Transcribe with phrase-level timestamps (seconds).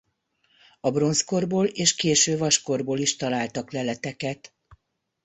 [0.79, 4.53] A bronzkorból és késő vaskorból is találtak leleteket.